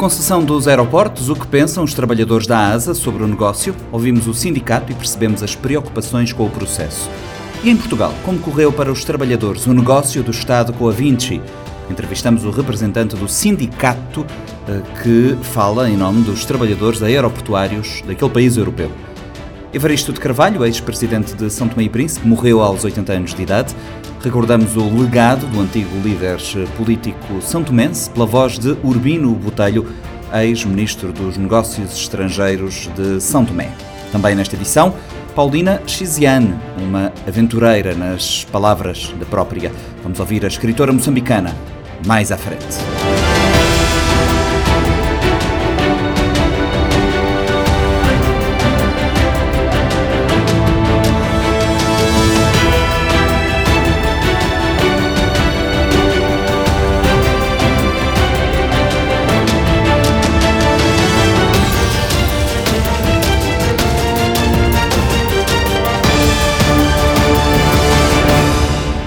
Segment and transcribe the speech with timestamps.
[0.00, 3.76] concessão dos aeroportos, o que pensam os trabalhadores da ASA sobre o negócio?
[3.92, 7.10] Ouvimos o sindicato e percebemos as preocupações com o processo.
[7.62, 11.38] E em Portugal, como correu para os trabalhadores o negócio do Estado com a Vinci?
[11.90, 14.24] Entrevistamos o representante do sindicato
[14.66, 18.90] eh, que fala em nome dos trabalhadores aeroportuários daquele país europeu.
[19.72, 23.72] Evaristo de Carvalho, ex-presidente de São Tomé e Príncipe, morreu aos 80 anos de idade.
[24.20, 26.38] Recordamos o legado do antigo líder
[26.76, 29.86] político são tomense pela voz de Urbino Botelho,
[30.34, 33.70] ex-ministro dos Negócios Estrangeiros de São Tomé.
[34.10, 34.92] Também nesta edição,
[35.36, 39.70] Paulina Chiziane, uma aventureira nas palavras da própria.
[40.02, 41.54] Vamos ouvir a escritora moçambicana
[42.04, 42.66] mais à frente.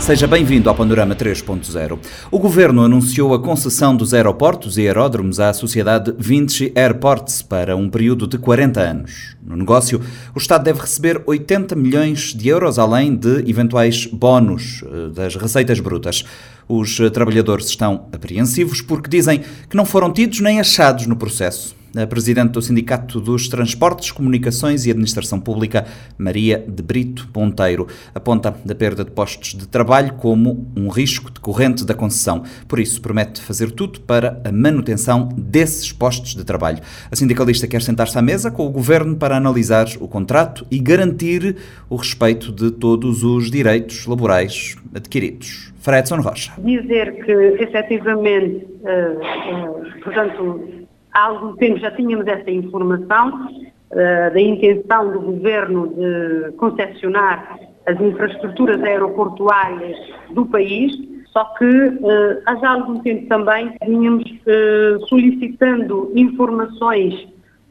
[0.04, 1.98] Seja bem-vindo ao Panorama 3.0.
[2.30, 7.90] O Governo anunciou a concessão dos aeroportos e aeródromos à sociedade Vinci Airports para um
[7.90, 9.38] período de 40 anos.
[9.42, 10.02] No negócio,
[10.36, 15.80] o Estado deve receber 80 milhões de euros, além de eventuais bónus eh, das receitas
[15.80, 16.26] brutas.
[16.68, 22.52] Os trabalhadores estão apreensivos porque dizem que não foram tidos nem achados no processo presidente
[22.52, 25.86] do Sindicato dos Transportes, Comunicações e Administração Pública,
[26.18, 31.86] Maria de Brito Ponteiro, aponta a perda de postos de trabalho como um risco decorrente
[31.86, 32.44] da concessão.
[32.68, 36.80] Por isso, promete fazer tudo para a manutenção desses postos de trabalho.
[37.12, 41.56] A sindicalista quer sentar-se à mesa com o governo para analisar o contrato e garantir
[41.90, 45.72] o respeito de todos os direitos laborais adquiridos.
[45.80, 46.54] Fredson Rocha.
[46.60, 50.83] Dizer que, efetivamente, uh, uh, portanto,
[51.14, 58.00] há algum tempo já tínhamos essa informação uh, da intenção do Governo de concessionar as
[58.00, 59.98] infraestruturas aeroportuárias
[60.32, 60.92] do país,
[61.34, 67.28] só que uh, há já algum tempo também vínhamos uh, solicitando informações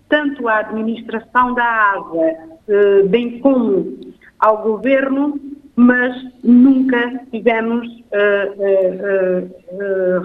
[0.09, 2.36] tanto à administração da ASA,
[2.69, 3.98] uh, bem como
[4.38, 5.41] ao Governo,
[5.76, 7.88] mas nunca tivemos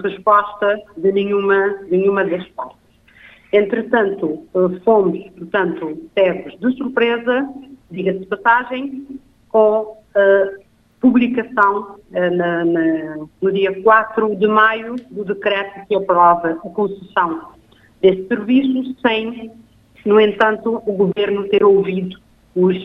[0.02, 2.77] resposta de nenhuma, de nenhuma das partes.
[3.52, 7.48] Entretanto, eh, fomos, portanto, pegos de surpresa,
[7.90, 9.06] diga-se de passagem,
[9.48, 10.48] com a
[11.00, 17.52] publicação eh, na, na, no dia 4 de maio do decreto que aprova a concessão
[18.02, 19.50] desse serviço, sem,
[20.04, 22.18] no entanto, o Governo ter ouvido
[22.54, 22.76] os,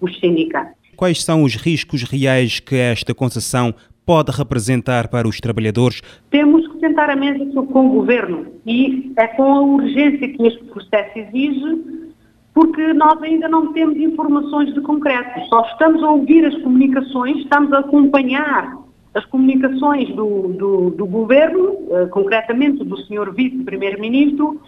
[0.00, 0.76] os sindicatos.
[0.96, 6.02] Quais são os riscos reais que esta concessão pode representar para os trabalhadores?
[6.30, 10.64] Temos que sentar a mesa com o Governo e é com a urgência que este
[10.64, 12.04] processo exige,
[12.52, 15.40] porque nós ainda não temos informações de concreto.
[15.48, 18.76] Só estamos a ouvir as comunicações, estamos a acompanhar
[19.14, 23.32] as comunicações do, do, do Governo, uh, concretamente do Sr.
[23.32, 24.60] Vice-Primeiro-Ministro,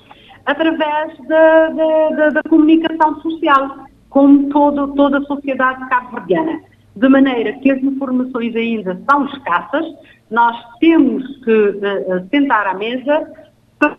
[0.45, 6.61] através da, da, da, da, comunicação social, como todo, toda a sociedade cabo-verdiana
[6.97, 9.84] de maneira que as informações ainda são escassas,
[10.31, 13.31] nós temos que uh, sentar à mesa
[13.79, 13.99] para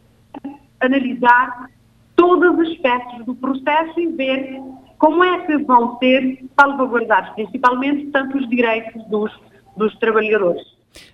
[0.81, 1.69] analisar
[2.15, 4.59] todos os aspectos do processo e ver
[4.97, 9.31] como é que vão ser salvaguardados, principalmente, tanto os direitos dos,
[9.77, 10.63] dos trabalhadores.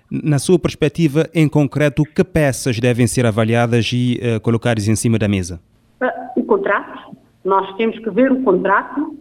[0.10, 5.20] Na sua perspectiva, em concreto, que peças devem ser avaliadas e uh, colocadas em cima
[5.20, 5.60] da mesa?
[6.02, 7.18] Uh, o contrato.
[7.44, 9.18] Nós temos que ver o contrato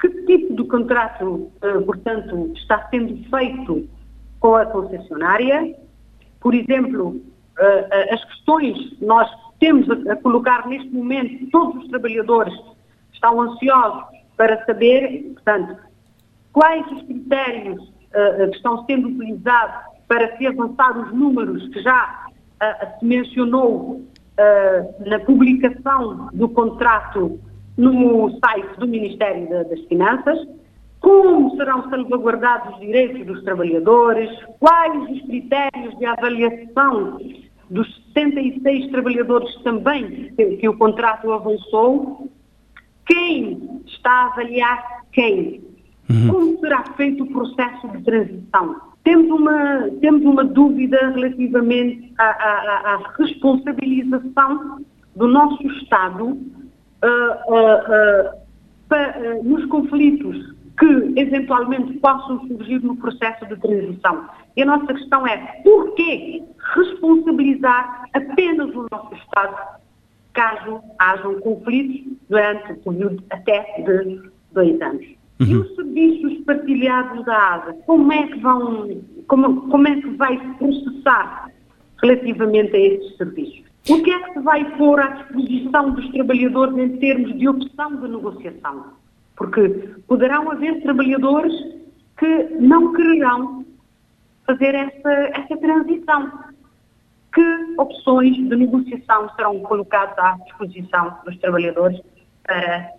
[0.00, 3.88] que tipo de contrato, eh, portanto, está sendo feito
[4.40, 5.74] com a concessionária?
[6.40, 7.20] Por exemplo,
[7.58, 12.54] eh, eh, as questões nós temos a colocar neste momento, todos os trabalhadores
[13.12, 14.04] estão ansiosos
[14.36, 15.76] para saber, portanto,
[16.52, 19.74] quais os critérios que estão sendo utilizados
[20.06, 22.26] para se avançar os números que já
[22.98, 24.02] se mencionou
[25.04, 27.38] na publicação do contrato
[27.78, 30.36] no site do Ministério das Finanças,
[31.00, 34.28] como serão salvaguardados os direitos dos trabalhadores,
[34.58, 37.18] quais os critérios de avaliação
[37.70, 42.28] dos 76 trabalhadores também que, o contrato avançou,
[43.06, 45.62] quem está a avaliar quem,
[46.10, 46.28] uhum.
[46.28, 48.80] como será feito o processo de transição.
[49.04, 54.80] Temos uma, temos uma dúvida relativamente à, à, à responsabilização
[55.14, 56.36] do nosso Estado
[57.04, 64.28] uh, uh, nos conflitos que eventualmente possam surgir no processo de transição.
[64.56, 66.42] E a nossa questão é por que
[66.74, 69.78] responsabilizar apenas o nosso Estado
[70.32, 75.04] caso hajam conflitos durante o período até de dois anos.
[75.40, 75.46] Uhum.
[75.46, 80.38] E os serviços partilhados da ASA, como é que vão, como, como é que vai
[80.58, 81.50] processar
[82.00, 83.67] relativamente a estes serviços?
[83.88, 87.96] O que é que se vai pôr à disposição dos trabalhadores em termos de opção
[87.96, 88.92] de negociação?
[89.34, 89.68] Porque
[90.06, 91.54] poderão haver trabalhadores
[92.18, 93.64] que não quererão
[94.46, 96.30] fazer essa, essa transição.
[97.32, 101.98] Que opções de negociação serão colocadas à disposição dos trabalhadores
[102.42, 102.90] para,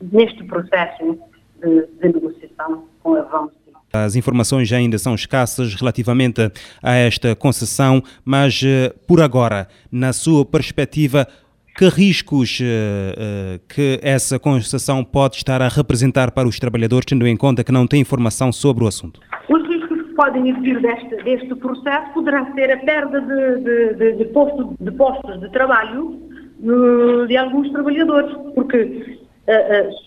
[0.00, 1.18] neste processo
[1.60, 3.61] de, de negociação com a VANS?
[3.92, 6.50] As informações ainda são escassas relativamente
[6.82, 11.28] a esta concessão, mas eh, por agora, na sua perspectiva,
[11.76, 17.26] que riscos uh, uh, que essa concessão pode estar a representar para os trabalhadores, tendo
[17.26, 19.20] em conta que não tem informação sobre o assunto?
[19.48, 24.24] Os riscos que podem existir deste, deste processo poderá ser a perda de, de, de,
[24.26, 26.20] posto, de postos de trabalho
[26.60, 29.18] uh, de alguns trabalhadores, porque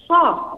[0.08, 0.58] só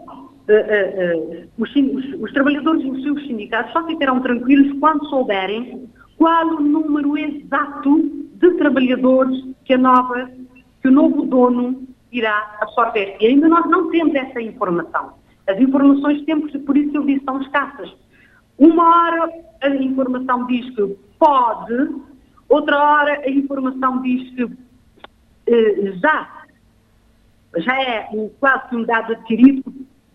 [1.58, 6.60] os, os, os trabalhadores e os seus sindicatos só ficarão tranquilos quando souberem qual o
[6.60, 8.02] número exato
[8.34, 10.30] de trabalhadores que nova
[10.80, 13.16] que o novo dono irá absorver.
[13.20, 15.14] E ainda nós não temos essa informação.
[15.46, 17.92] As informações temos, por isso eu disse, são escassas.
[18.56, 19.30] Uma hora
[19.62, 21.94] a informação diz que pode,
[22.48, 24.48] outra hora a informação diz que
[25.46, 26.44] eh, já,
[27.56, 28.08] já é
[28.38, 29.72] quase um dado adquirido,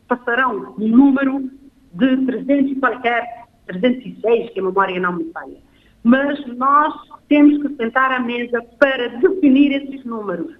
[0.08, 1.50] passarão um número
[1.94, 5.58] de 300 e qualquer, 306, que a memória não me falha.
[6.04, 6.94] Mas nós
[7.30, 10.54] temos que sentar à mesa para definir esses números.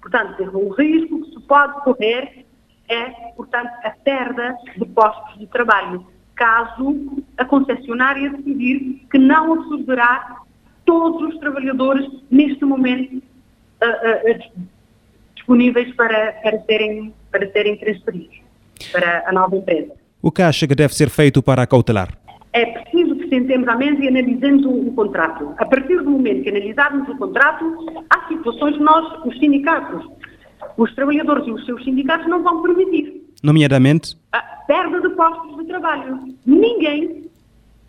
[0.00, 2.46] Portanto, o risco que se pode correr
[2.88, 6.06] é, portanto, a perda de postos de trabalho,
[6.36, 10.42] caso a concessionária decidir que não absorverá
[10.84, 14.62] todos os trabalhadores neste momento uh, uh,
[15.34, 18.43] disponíveis para, para, serem, para serem transferidos
[18.92, 19.92] para a nova empresa.
[20.22, 22.24] O que acha que deve ser feito para acautelar?
[22.54, 25.52] é preciso que sentemos à mesa e analisemos o, o, contrato.
[25.58, 27.64] A partir do momento que analisarmos o contrato,
[28.08, 30.08] há situações que nós, os sindicatos,
[30.76, 33.24] os trabalhadores e os seus sindicatos não vão permitir.
[33.42, 34.16] Nomeadamente?
[34.32, 36.20] A perda de postos de trabalho.
[36.46, 37.28] Ninguém,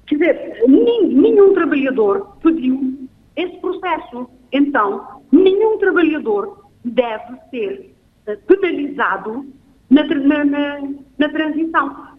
[0.07, 4.27] quer dizer, nenhum trabalhador pediu esse processo.
[4.51, 7.93] Então, nenhum trabalhador deve ser
[8.25, 9.45] eh, penalizado
[9.89, 10.81] na, na,
[11.17, 12.15] na, transição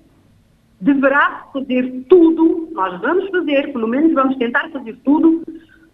[0.81, 5.43] deverá fazer tudo, nós vamos fazer, pelo menos vamos tentar fazer tudo,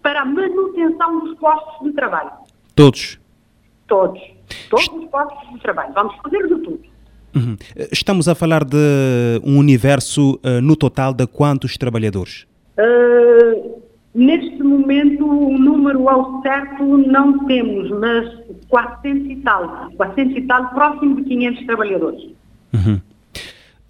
[0.03, 2.31] para a manutenção dos postos de trabalho.
[2.75, 3.19] Todos?
[3.87, 4.21] Todos.
[4.69, 5.93] Todos os postos de trabalho.
[5.95, 6.81] Vamos fazer de tudo.
[7.35, 7.57] Uhum.
[7.91, 12.47] Estamos a falar de um universo uh, no total de quantos trabalhadores?
[12.77, 13.82] Uh,
[14.15, 18.29] neste momento, o número ao certo não temos, mas
[18.69, 19.91] 400 e tal.
[19.97, 22.23] 400 e tal, próximo de 500 trabalhadores.
[22.73, 23.01] Uhum.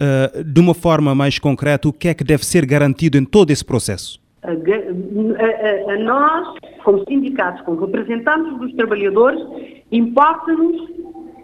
[0.01, 3.51] Uh, de uma forma mais concreta, o que é que deve ser garantido em todo
[3.51, 4.19] esse processo?
[4.43, 9.41] A, a, a nós, como sindicatos, como representantes dos trabalhadores,
[9.91, 10.89] importa-nos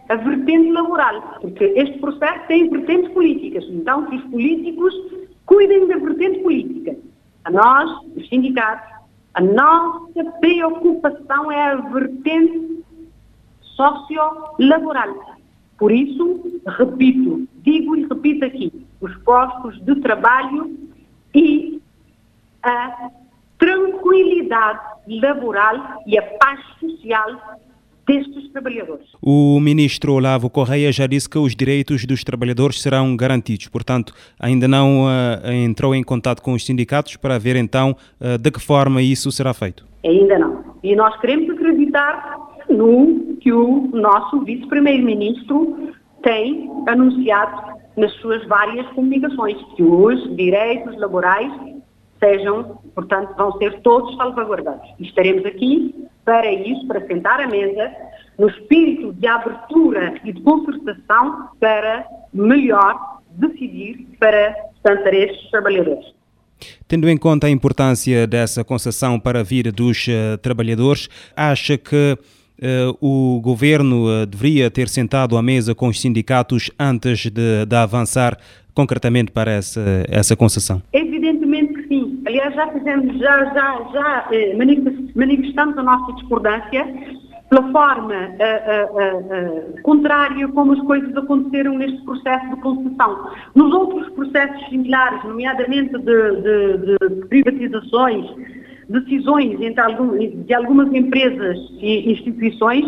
[0.10, 4.94] a vertente laboral, porque este processo tem vertentes políticas, então que os políticos
[5.45, 6.98] cuidem da vertente política.
[7.46, 8.90] A nós, os sindicatos,
[9.34, 12.84] a nossa preocupação é a vertente
[13.62, 15.38] socio-laboral.
[15.78, 20.78] Por isso, repito, digo e repito aqui, os postos de trabalho
[21.34, 21.81] e
[22.64, 23.10] a
[23.58, 27.60] tranquilidade laboral e a paz social
[28.09, 29.06] destes trabalhadores.
[29.21, 34.68] O ministro Olavo Correia já disse que os direitos dos trabalhadores serão garantidos, portanto, ainda
[34.68, 39.01] não uh, entrou em contato com os sindicatos para ver então uh, de que forma
[39.01, 39.85] isso será feito.
[40.04, 40.63] Ainda não.
[40.83, 42.37] E nós queremos acreditar
[42.68, 51.51] no que o nosso vice-primeiro-ministro tem anunciado nas suas várias comunicações, que os direitos laborais
[52.19, 54.89] sejam, portanto, vão ser todos salvaguardados.
[54.99, 55.94] E estaremos aqui
[56.30, 57.92] para isso, para sentar à mesa,
[58.38, 66.06] no espírito de abertura e de concertação para melhor decidir para, para estes trabalhadores.
[66.88, 72.16] Tendo em conta a importância dessa concessão para a vida dos uh, trabalhadores, acha que
[72.62, 77.76] Uh, o governo uh, deveria ter sentado à mesa com os sindicatos antes de, de
[77.78, 78.38] avançar
[78.74, 80.81] concretamente para essa, essa concessão?
[80.92, 81.39] Evidentemente.
[82.30, 84.56] Aliás, já fizemos, já, já, já eh,
[85.16, 86.86] manifestamos a nossa discordância
[87.50, 93.31] pela forma uh, contrária como as coisas aconteceram neste processo de concessão.
[93.56, 98.28] Nos outros processos similares, nomeadamente de, de, de privatizações,
[98.88, 102.86] decisões entre algum, de algumas empresas e instituições,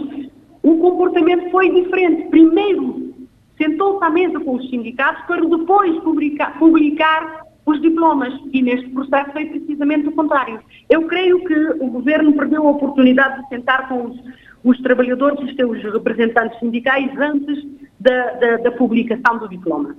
[0.62, 2.30] o comportamento foi diferente.
[2.30, 3.12] Primeiro,
[3.58, 9.32] sentou-se à mesa com os sindicatos para depois publicar, publicar os diplomas e neste processo
[9.32, 10.60] foi precisamente o contrário.
[10.90, 14.20] Eu creio que o governo perdeu a oportunidade de sentar com os,
[14.64, 17.64] os trabalhadores e os seus representantes sindicais antes
[18.00, 19.96] da, da, da publicação do diploma.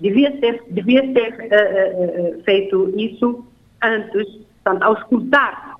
[0.00, 3.46] Devia ter, devia ter uh, uh, feito isso
[3.82, 4.26] antes,
[4.62, 5.74] portanto, ao escutar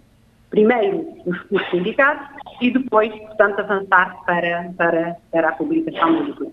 [0.50, 2.28] primeiro os, os, sindicatos
[2.60, 6.52] e depois, portanto, avançar para, para, para a publicação do diploma.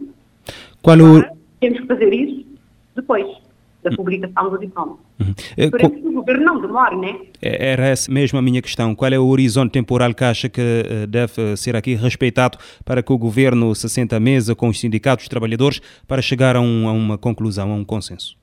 [1.22, 1.38] O...
[1.60, 2.48] temos que fazer isso
[2.96, 3.41] depois
[3.84, 4.98] da publicação do diploma.
[5.20, 5.34] Uhum.
[5.58, 7.20] Esperemos que o governo não demore, né?
[7.42, 8.94] Era essa mesmo a minha questão.
[8.94, 13.12] Qual é o horizonte temporal que acha que eh, deve ser aqui respeitado para que
[13.12, 16.88] o governo se sente à mesa com os sindicatos, os trabalhadores, para chegar a, um,
[16.88, 18.38] a uma conclusão, a um consenso?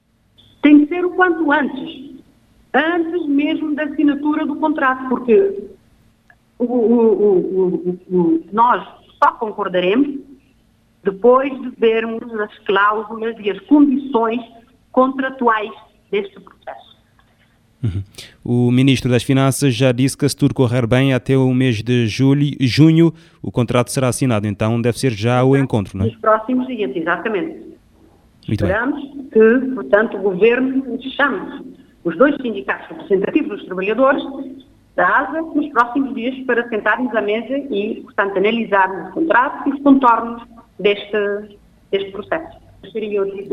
[0.62, 2.08] Tem que ser o quanto antes.
[2.74, 5.68] Antes mesmo da assinatura do contrato, porque
[6.58, 8.86] o, o, o, nós
[9.22, 10.18] só concordaremos
[11.04, 14.40] depois de vermos as cláusulas e as condições
[14.98, 15.70] contratuais
[16.10, 16.98] deste processo.
[17.80, 18.02] Uhum.
[18.44, 22.08] O Ministro das Finanças já disse que se tudo correr bem até o mês de
[22.08, 26.08] julho, junho o contrato será assinado, então deve ser já o encontro, não é?
[26.08, 27.60] Nos próximos dias, exatamente.
[28.48, 29.28] Muito Esperamos bem.
[29.30, 34.24] que, portanto, o Governo chame os dois sindicatos representativos dos trabalhadores
[34.96, 39.72] da ASA nos próximos dias para sentarmos à mesa e, portanto, analisarmos o contrato e
[39.74, 40.42] os contornos
[40.80, 41.56] deste,
[41.92, 43.48] deste processo gostaria de,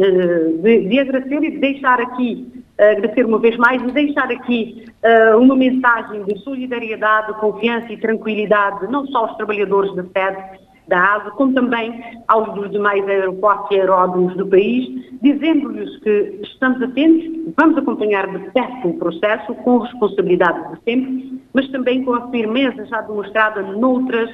[0.62, 4.86] de, de, agradecer e de deixar aqui, uh, agradecer uma vez mais, e deixar aqui
[5.04, 11.16] uh, uma mensagem de solidariedade, confiança e tranquilidade, não só aos trabalhadores da sede da
[11.16, 14.88] ASA, como também aos dos demais aeroportos e aeródromos do país,
[15.22, 21.68] dizendo-lhes que estamos atentos, vamos acompanhar de perto o processo, com responsabilidade de sempre, mas
[21.70, 24.30] também com a firmeza já demonstrada noutras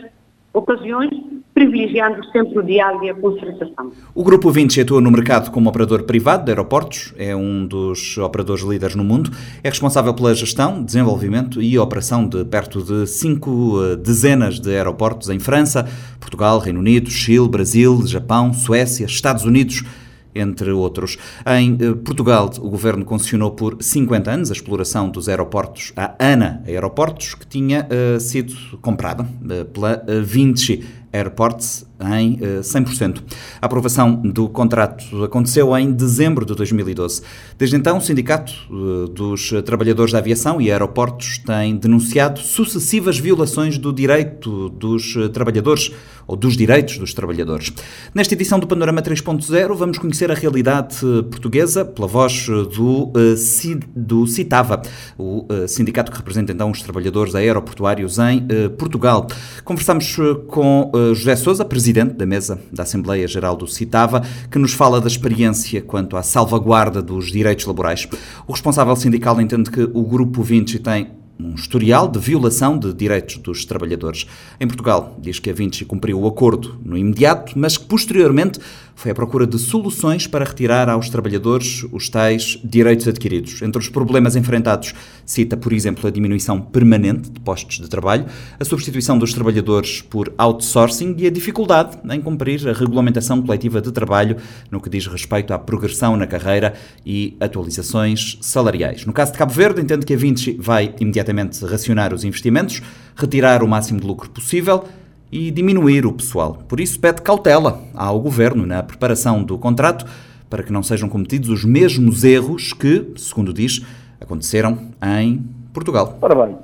[0.53, 1.09] ocasiões,
[1.53, 3.91] privilegiando sempre o diálogo e a concertação.
[4.13, 8.63] O Grupo 20 atua no mercado como operador privado de aeroportos, é um dos operadores
[8.63, 9.31] líderes no mundo,
[9.63, 15.29] é responsável pela gestão, desenvolvimento e operação de perto de cinco eh, dezenas de aeroportos
[15.29, 15.87] em França,
[16.19, 19.83] Portugal, Reino Unido, Chile, Brasil, Japão, Suécia, Estados Unidos,
[20.33, 21.17] entre outros.
[21.45, 26.63] Em eh, Portugal, o governo concessionou por 50 anos a exploração dos aeroportos à ANA
[26.65, 30.83] Aeroportos, que tinha uh, sido comprada uh, pela Vinci
[31.13, 33.17] Airports em 100%.
[33.17, 33.21] Eh,
[33.61, 37.21] a aprovação do contrato aconteceu em dezembro de 2012.
[37.57, 43.77] Desde então, o Sindicato eh, dos Trabalhadores da Aviação e Aeroportos tem denunciado sucessivas violações
[43.77, 45.91] do direito dos trabalhadores
[46.27, 47.73] ou dos direitos dos trabalhadores.
[48.13, 50.97] Nesta edição do Panorama 3.0, vamos conhecer a realidade
[51.29, 54.81] portuguesa pela voz do, eh, do CITAVA,
[55.17, 59.27] o sindicato que representa então os trabalhadores aeroportuários em Portugal.
[59.63, 64.73] Conversamos com José Sousa, presidente presidente da mesa da Assembleia Geral do CITAVA, que nos
[64.73, 68.07] fala da experiência quanto à salvaguarda dos direitos laborais.
[68.47, 73.37] O responsável sindical entende que o Grupo Vinci tem um historial de violação de direitos
[73.37, 74.27] dos trabalhadores.
[74.59, 78.59] Em Portugal, diz que a Vinci cumpriu o acordo no imediato, mas que posteriormente
[79.01, 83.59] foi à procura de soluções para retirar aos trabalhadores os tais direitos adquiridos.
[83.63, 84.93] Entre os problemas enfrentados,
[85.25, 88.27] cita, por exemplo, a diminuição permanente de postos de trabalho,
[88.59, 93.91] a substituição dos trabalhadores por outsourcing e a dificuldade em cumprir a regulamentação coletiva de
[93.91, 94.37] trabalho
[94.69, 99.03] no que diz respeito à progressão na carreira e atualizações salariais.
[99.05, 101.30] No caso de Cabo Verde, entende que a Vinci vai imediatamente
[101.65, 102.81] racionar os investimentos,
[103.15, 104.83] retirar o máximo de lucro possível
[105.31, 106.57] e diminuir o pessoal.
[106.67, 110.05] Por isso, pede cautela ao governo na preparação do contrato
[110.49, 113.85] para que não sejam cometidos os mesmos erros que, segundo diz,
[114.19, 114.77] aconteceram
[115.19, 115.41] em
[115.73, 116.17] Portugal.
[116.21, 116.57] Ora bem,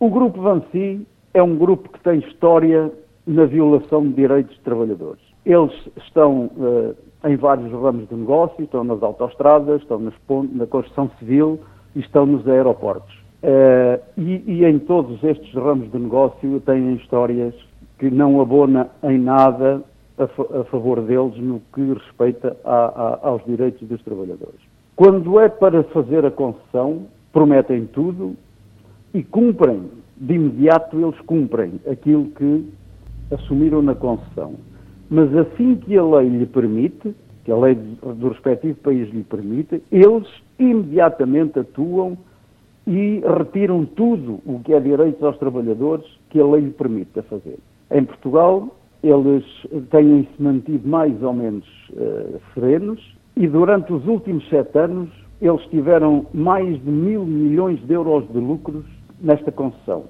[0.00, 2.90] o Grupo Vansi é um grupo que tem história
[3.26, 5.22] na violação de direitos de trabalhadores.
[5.46, 10.14] Eles estão uh, em vários ramos de negócio, estão nas autoestradas, estão nas,
[10.52, 11.60] na construção civil
[11.94, 13.17] e estão nos aeroportos.
[13.40, 17.54] Uh, e, e, em todos estes ramos de negócio têm histórias
[17.96, 19.80] que não abona em nada
[20.18, 24.60] a, a favor deles no que respeita a, a, aos direitos dos trabalhadores.
[24.96, 28.34] Quando é para fazer a concessão, prometem tudo
[29.14, 29.84] e cumprem,
[30.16, 32.68] de imediato eles cumprem aquilo que
[33.30, 34.54] assumiram na concessão.
[35.08, 37.14] Mas assim que a lei lhe permite,
[37.44, 40.26] que a lei do respectivo país lhe permite, eles
[40.58, 42.18] imediatamente atuam
[42.88, 47.58] e retiram tudo o que é direitos aos trabalhadores que a lei lhe permite fazer.
[47.90, 49.44] Em Portugal, eles
[49.90, 56.24] têm-se mantido mais ou menos uh, serenos e durante os últimos sete anos eles tiveram
[56.32, 58.86] mais de mil milhões de euros de lucros
[59.20, 60.04] nesta concessão.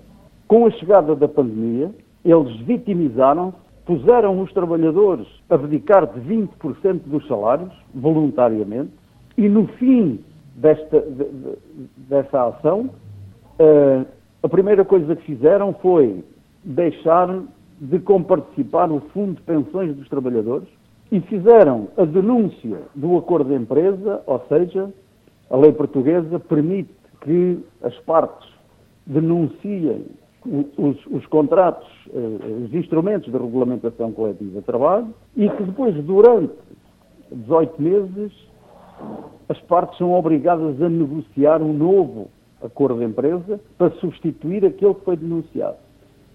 [0.47, 1.91] Com a chegada da pandemia,
[2.25, 3.57] eles vitimizaram-se,
[3.87, 8.93] puseram os trabalhadores a dedicar de 20% dos salários, voluntariamente,
[9.37, 10.21] e no fim
[10.61, 11.57] desta, de, de,
[12.09, 12.91] dessa ação,
[13.61, 14.07] uh,
[14.43, 16.25] a primeira coisa que fizeram foi
[16.65, 17.43] deixar
[17.81, 20.69] de comparticipar no Fundo de Pensões dos Trabalhadores
[21.11, 24.93] e fizeram a denúncia do acordo de empresa, ou seja,
[25.49, 28.49] a lei portuguesa permite que as partes
[29.07, 30.07] denunciem
[30.77, 36.53] os, os, contratos, eh, os instrumentos de regulamentação coletiva de trabalho e que depois, durante
[37.33, 38.33] 18 meses,
[39.49, 42.29] as partes são obrigadas a negociar um novo
[42.63, 45.77] acordo de empresa para substituir aquele que foi denunciado.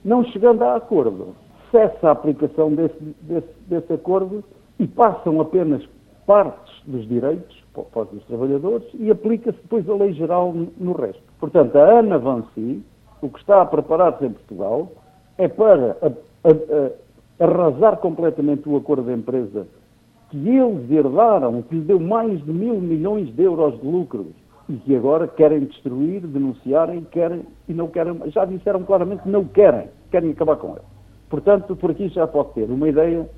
[0.04, 1.36] Não chegando a acordo,
[1.72, 4.44] cessa a aplicação desse, desse, desse acordo
[4.80, 5.84] e passam apenas
[6.26, 11.22] partes dos direitos para os trabalhadores e aplica-se depois a lei geral no resto.
[11.40, 12.84] Portanto, a Ana Vancy,
[13.22, 14.92] o que está a preparar-se em Portugal,
[15.38, 19.68] é para a, a, a, arrasar completamente o acordo de empresa
[20.34, 24.28] que eles herdaram, que lhe deu mais de mil milhões de euros de lucros
[24.68, 29.46] e que agora querem destruir, denunciarem, querem e não querem, já disseram claramente que não
[29.46, 30.86] querem, querem acabar com ele.
[31.30, 33.30] Portanto, por aqui já pode ter uma ideia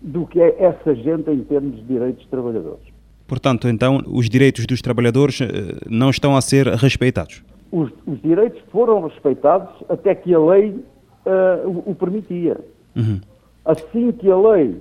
[0.00, 2.84] do que é essa gente em termos de direitos de trabalhadores.
[3.26, 5.46] Portanto, então, os direitos dos trabalhadores eh,
[5.88, 7.42] não estão a ser respeitados?
[7.72, 12.58] Os, os direitos foram respeitados até que a lei uh, o, o, permitia.
[12.96, 13.20] Uhum.
[13.64, 14.76] Assim que a lei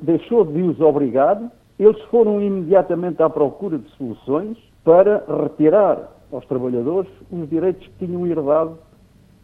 [0.00, 1.40] deixou de os obrigar,
[1.78, 8.26] eles foram imediatamente à procura de soluções para retirar aos trabalhadores os direitos que tinham
[8.26, 8.78] herdado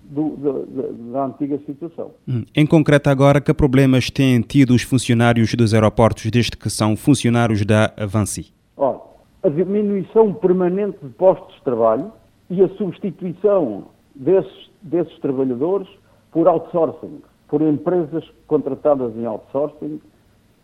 [0.04, 2.12] do, da, da, antiga situação.
[2.28, 2.44] Hum.
[2.54, 7.64] Em concreto, agora, que problemas têm tido os funcionários dos aeroportos desde que são funcionários
[7.64, 8.52] da Avanci?
[8.76, 9.00] Olha,
[9.42, 12.12] a diminuição permanente de postos de trabalho
[12.48, 15.88] e a substituição desses, desses trabalhadores
[16.30, 20.00] por outsourcing, por empresas contratadas em outsourcing,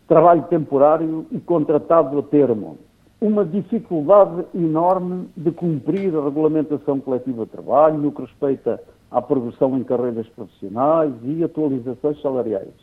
[0.07, 2.77] trabalho temporário e contratado a termo.
[3.21, 9.77] Uma dificuldade enorme de cumprir a regulamentação coletiva de trabalho no que respeita à progressão
[9.77, 12.73] em carreiras profissionais e atualizações salariais.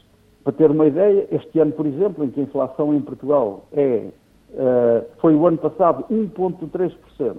[0.43, 4.09] Para ter uma ideia, este ano, por exemplo, em que a inflação em Portugal é,
[4.51, 7.37] uh, foi o ano passado 1,3%,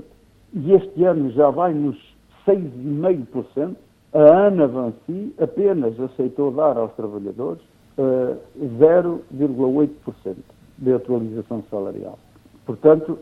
[0.54, 1.97] e este ano já vai nos
[2.45, 3.76] 6,5%,
[4.13, 7.62] a Ana Vanci apenas aceitou dar aos trabalhadores
[7.97, 10.36] uh, eh, 0,8%
[10.78, 12.19] de atualização salarial.
[12.65, 13.17] Portanto,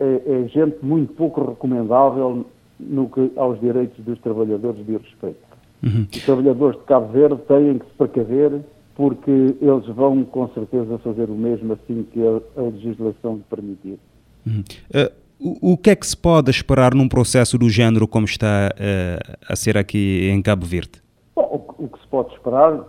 [0.00, 2.46] é, é gente muito pouco recomendável
[2.78, 5.48] no que aos direitos dos trabalhadores de respeito.
[5.82, 6.06] Uhum.
[6.12, 8.60] Os trabalhadores de Cabo Verde têm que se precaver
[8.94, 13.98] porque eles vão com certeza fazer o mesmo assim que a, a legislação permitir.
[14.46, 14.64] Uhum.
[14.90, 18.70] Uh, o, o, que é que se pode esperar num processo do género como está
[18.72, 21.00] uh, a ser aqui em Cabo Verde?
[21.36, 22.82] Bom, o, o que se pode esperar,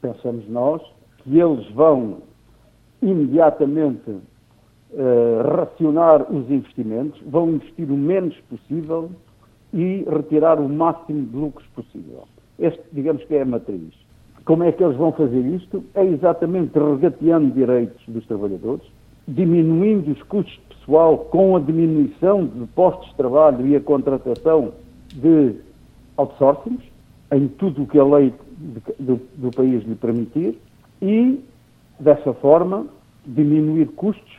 [0.00, 0.82] pensamos nós,
[1.18, 2.18] que eles vão
[3.02, 9.10] imediatamente uh, racionar os investimentos, vão investir o menos possível
[9.72, 12.26] e retirar o máximo de lucros possível.
[12.58, 13.92] Este, digamos que é a matriz.
[14.44, 15.84] Como é que eles vão fazer isto?
[15.94, 18.86] É exatamente regateando direitos dos trabalhadores,
[19.26, 24.72] diminuindo os custos pessoal com a diminuição de postos de trabalho e a contratação
[25.14, 25.56] de
[26.16, 26.82] outsourcings,
[27.32, 28.32] em tudo o que a lei
[28.98, 30.58] do, do país lhe permitir,
[31.00, 31.42] e,
[31.98, 32.86] dessa forma,
[33.26, 34.36] diminuir custos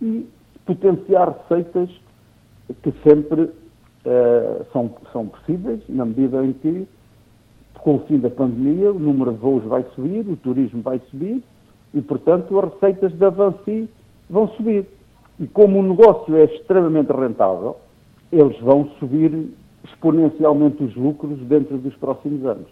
[0.00, 0.26] e
[0.66, 1.88] potenciar receitas
[2.82, 6.86] que sempre uh, são, são possíveis, na medida em que,
[7.74, 11.42] com o fim da pandemia, o número de voos vai subir, o turismo vai subir
[11.94, 13.88] e, portanto, as receitas da Avanci
[14.28, 14.86] vão subir.
[15.38, 17.76] E como o negócio é extremamente rentável,
[18.32, 19.50] eles vão subir
[19.84, 22.68] exponencialmente os lucros dentro dos próximos anos.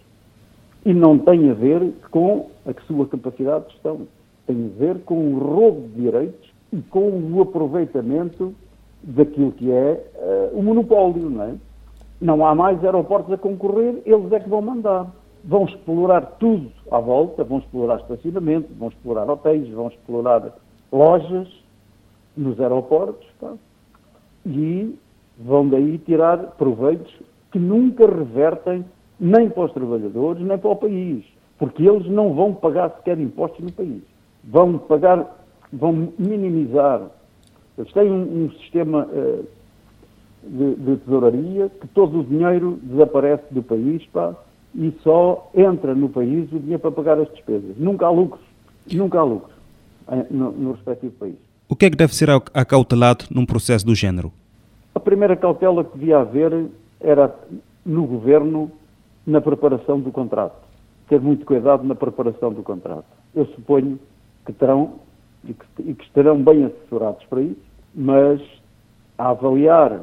[0.83, 4.07] E não tem a ver com a sua capacidade de gestão,
[4.47, 8.53] tem a ver com o roubo de direitos e com o aproveitamento
[9.03, 11.53] daquilo que é uh, o monopólio, não é?
[12.19, 15.07] Não há mais aeroportos a concorrer, eles é que vão mandar.
[15.43, 20.51] Vão explorar tudo à volta, vão explorar estacionamento, vão explorar hotéis, vão explorar
[20.91, 21.47] lojas
[22.35, 23.53] nos aeroportos tá?
[24.45, 24.95] e
[25.37, 27.13] vão daí tirar proveitos
[27.51, 28.85] que nunca revertem
[29.19, 31.23] nem para os trabalhadores, nem para o país,
[31.57, 34.01] porque eles não vão pagar sequer impostos no país.
[34.43, 35.35] Vão pagar
[35.71, 37.01] vão minimizar.
[37.77, 39.45] Eles têm um, um sistema uh,
[40.43, 44.35] de, de, tesouraria que todo o dinheiro desaparece do país pá,
[44.73, 47.77] e só entra no país o dinheiro para pagar as despesas.
[47.77, 48.43] Nunca há lucros.
[48.93, 49.55] Nunca há lucros
[50.29, 51.44] no, no respectivo país.
[51.67, 54.31] O que é que deve ser acautelado num processo do género?
[54.93, 56.67] A primeira cautela que devia haver
[57.01, 57.33] era
[57.83, 58.71] no governo
[59.25, 60.55] na preparação do contrato.
[61.09, 63.05] Ter muito cuidado na preparação do contrato.
[63.33, 63.99] Eu suponho
[64.45, 64.93] que terão
[65.43, 67.59] e que, e que estarão bem assessorados para isso,
[67.95, 68.39] mas
[69.17, 70.01] a avaliar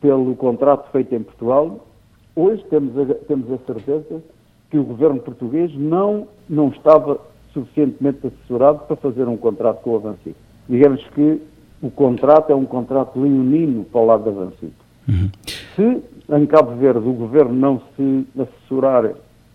[0.00, 1.86] pelo contrato feito em Portugal,
[2.34, 4.22] hoje temos a, temos a certeza
[4.70, 7.20] que o governo português não, não estava
[7.52, 10.45] suficientemente assessorado para fazer um contrato com o Avancito.
[10.68, 11.40] Digamos que
[11.82, 14.86] o contrato é um contrato leonino para o lado da Avancito.
[15.08, 15.30] Uhum.
[15.74, 16.02] Se
[16.34, 19.12] em Cabo Verde o governo não se assessorar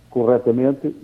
[0.10, 0.96] corretamente,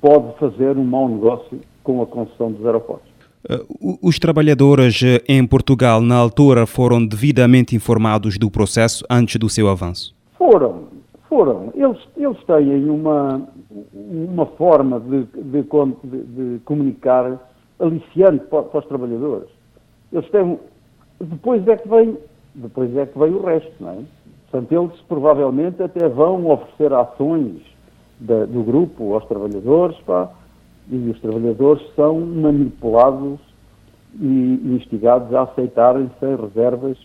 [0.00, 3.08] pode fazer um mau negócio com a concessão dos aeroportos.
[3.48, 9.48] Uh, os trabalhadores uh, em Portugal, na altura, foram devidamente informados do processo antes do
[9.48, 10.12] seu avanço?
[10.36, 10.84] Foram,
[11.28, 11.72] foram.
[11.76, 13.40] Eles, eles têm uma,
[13.94, 17.38] uma forma de, de, de, de comunicar
[17.78, 19.48] aliciante para, para, os trabalhadores.
[20.12, 20.58] Eles têm.
[21.20, 22.18] Depois é que vem,
[22.54, 23.98] depois é que vem o resto, não é?
[24.50, 27.62] Portanto, eles provavelmente até vão oferecer ações
[28.20, 30.30] da, do grupo aos trabalhadores, pá,
[30.90, 33.40] e os trabalhadores são manipulados
[34.18, 36.96] e instigados a aceitarem sem reservas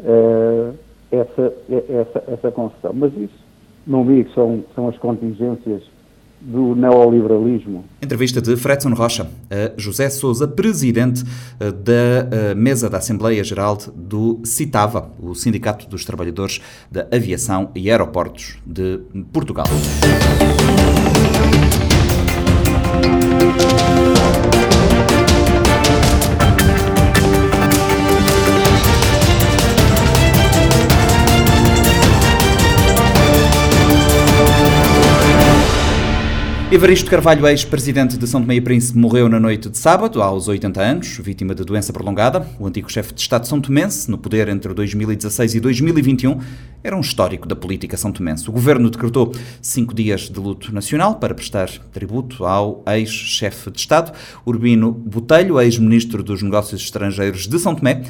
[0.00, 0.74] uh,
[1.10, 1.54] essa,
[1.88, 2.92] essa, essa concessão.
[2.94, 3.44] Mas isso,
[3.86, 5.82] não digo, são, são as contingências
[6.40, 7.84] do neoliberalismo.
[8.00, 11.22] Entrevista de Fredson Rocha, a José Souza, presidente
[11.58, 17.70] eh, da eh, mesa da Assembleia Geral do CITAVA, o Sindicato dos Trabalhadores da Aviação
[17.74, 19.00] e Aeroportos de
[19.32, 19.66] Portugal.
[36.72, 40.80] Evaristo Carvalho, ex-presidente de São Tomé e Príncipe, morreu na noite de sábado, aos 80
[40.80, 42.46] anos, vítima de doença prolongada.
[42.60, 46.38] O antigo chefe de Estado São Tomense, no poder entre 2016 e 2021,
[46.84, 48.48] era um histórico da política são tomense.
[48.48, 54.12] O governo decretou cinco dias de luto nacional para prestar tributo ao ex-chefe de Estado,
[54.46, 58.04] Urbino Botelho, ex-ministro dos Negócios Estrangeiros de São Tomé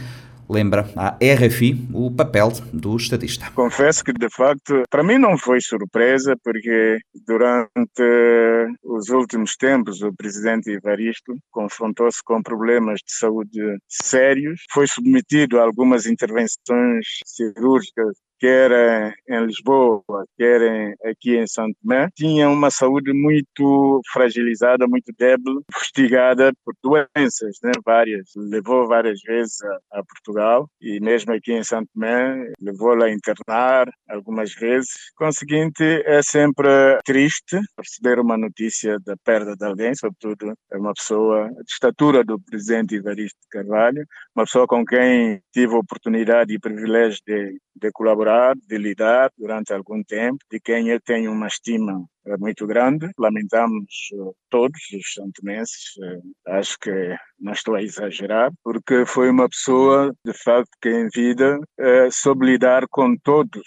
[0.50, 3.50] lembra à RFI o papel do estadista.
[3.52, 7.70] Confesso que, de facto, para mim não foi surpresa, porque durante
[8.82, 15.62] os últimos tempos o presidente Evaristo confrontou-se com problemas de saúde sérios, foi submetido a
[15.62, 24.00] algumas intervenções cirúrgicas quer em Lisboa, quer aqui em Santo Tomé, tinha uma saúde muito
[24.12, 28.30] fragilizada, muito débil, investigada por doenças, né, várias.
[28.34, 33.90] Levou várias vezes a, a Portugal e mesmo aqui em Santo Tomé levou-la a internar
[34.08, 34.90] algumas vezes.
[35.14, 41.72] Conseguinte, é sempre triste receber uma notícia da perda de alguém, sobretudo uma pessoa de
[41.72, 47.58] estatura do presidente Evaristo Carvalho, uma pessoa com quem tive a oportunidade e privilégio de,
[47.76, 48.29] de colaborar
[48.66, 52.04] de lidar durante algum tempo, de quem eu tenho uma estima
[52.38, 53.08] muito grande.
[53.18, 59.48] Lamentamos eh, todos os santomenses, eh, acho que não estou a exagerar, porque foi uma
[59.48, 63.62] pessoa, de facto, que em vida eh, soube lidar com todos.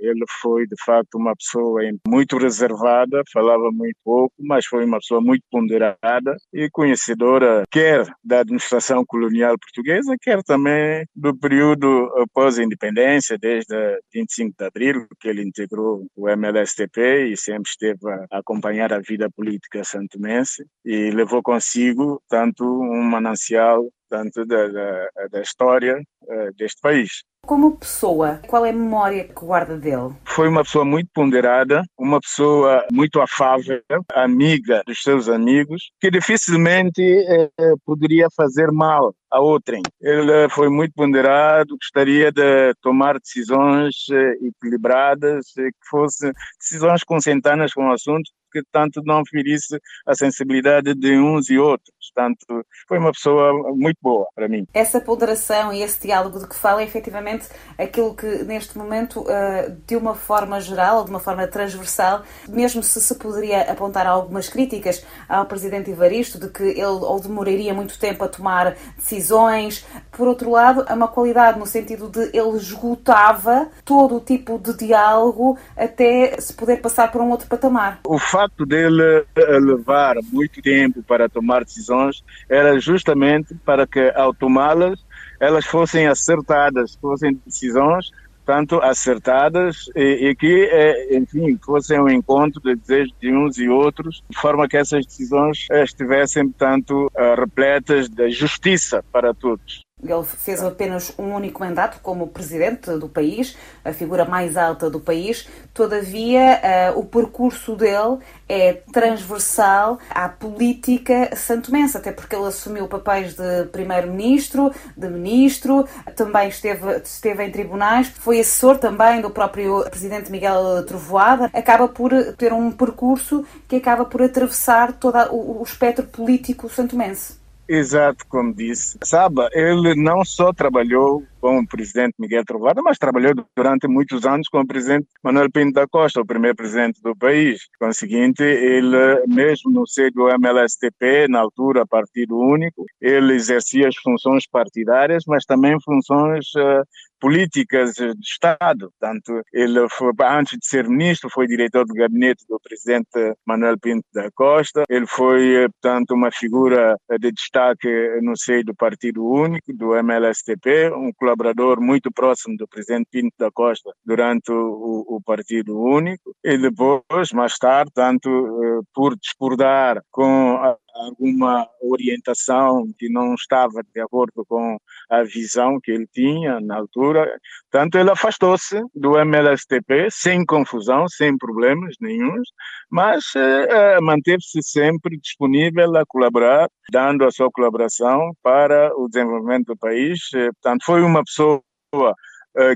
[0.00, 5.20] Ele foi, de facto, uma pessoa muito reservada, falava muito pouco, mas foi uma pessoa
[5.20, 12.64] muito ponderada e conhecedora, quer da administração colonial portuguesa, quer também do período após a
[12.64, 13.74] independência, desde
[14.12, 19.28] 25 de abril, que ele integrou o MLSTP e sempre esteve a acompanhar a vida
[19.30, 26.80] política santomense e levou consigo tanto um manancial tanto da, da, da história uh, deste
[26.80, 27.22] país.
[27.46, 30.12] Como pessoa, qual é a memória que guarda dele?
[30.24, 33.80] Foi uma pessoa muito ponderada, uma pessoa muito afável,
[34.12, 37.48] amiga dos seus amigos, que dificilmente eh,
[37.84, 39.82] poderia fazer mal a outrem.
[40.00, 47.86] Ele foi muito ponderado, gostaria de tomar decisões eh, equilibradas, que fossem decisões consentanas com
[47.86, 51.94] o assunto, que tanto não ferisse a sensibilidade de uns e outros.
[52.14, 54.66] Tanto foi uma pessoa muito boa para mim.
[54.72, 59.74] Essa ponderação e esse diálogo de que fala é efetivamente aquilo que neste momento, eh,
[59.86, 65.04] de uma forma geral, de uma forma transversal, mesmo se se poderia apontar algumas críticas
[65.28, 70.50] ao presidente Ivaristo de que ele ou demoraria muito tempo a tomar decisões, por outro
[70.50, 76.40] lado, é uma qualidade no sentido de ele esgotava todo o tipo de diálogo até
[76.40, 78.00] se poder passar por um outro patamar.
[78.06, 84.32] O facto dele eh, levar muito tempo para tomar decisões era justamente para que, ao
[84.32, 85.04] tomá-las,
[85.40, 88.10] elas fossem acertadas, fossem decisões
[88.44, 93.68] tanto acertadas e, e que, é, enfim, fossem um encontro de desejos de uns e
[93.68, 99.80] outros, de forma que essas decisões estivessem, portanto, repletas de justiça para todos.
[100.12, 105.00] Ele fez apenas um único mandato como presidente do país, a figura mais alta do
[105.00, 105.48] país.
[105.72, 106.60] Todavia,
[106.94, 113.64] uh, o percurso dele é transversal à política santomense, até porque ele assumiu papéis de
[113.72, 120.84] primeiro-ministro, de ministro, também esteve, esteve em tribunais, foi assessor também do próprio presidente Miguel
[120.86, 121.50] Trovoada.
[121.52, 127.45] Acaba por ter um percurso que acaba por atravessar todo o espectro político santomense.
[127.68, 128.96] Exato, como disse.
[129.02, 134.48] Sabe, ele não só trabalhou com o presidente Miguel Trovada, mas trabalhou durante muitos anos
[134.48, 137.68] com o presidente Manuel Pinto da Costa, o primeiro presidente do país.
[137.78, 144.44] Conseguinte, ele, mesmo no seio do MLSTP, na altura partido único, ele exercia as funções
[144.50, 146.82] partidárias, mas também funções uh,
[147.20, 148.92] políticas de Estado.
[148.98, 154.04] Portanto, ele foi, antes de ser ministro, foi diretor do gabinete do presidente Manuel Pinto
[154.12, 154.82] da Costa.
[154.88, 157.88] Ele foi, portanto, uma figura de destaque
[158.20, 161.35] no seio do Partido Único, do MLSTP, um colaborador
[161.80, 166.34] muito próximo do presidente Pinto da Costa durante o, o Partido Único.
[166.44, 173.82] E depois, mais tarde, tanto eh, por discordar com a alguma orientação que não estava
[173.94, 174.76] de acordo com
[175.10, 177.38] a visão que ele tinha na altura.
[177.70, 182.48] Tanto ele afastou-se do MLSTP sem confusão, sem problemas nenhums,
[182.90, 189.76] mas eh, manteve-se sempre disponível a colaborar, dando a sua colaboração para o desenvolvimento do
[189.76, 190.20] país.
[190.30, 191.62] Portanto, foi uma pessoa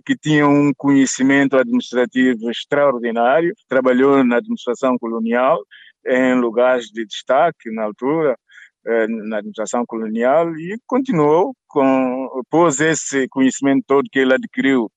[0.04, 5.58] que tinha um conhecimento administrativo extraordinário, trabalhou na administração colonial
[6.06, 8.36] em lugares de destaque na altura,
[8.86, 14.90] eh, na administração colonial, e continuou com, pôs esse conhecimento todo que ele adquiriu